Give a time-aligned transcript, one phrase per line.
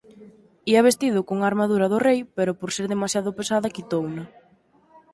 [0.71, 4.23] Ía vestido cunha armadura do rei pero por ser demasiado pesada quitouna.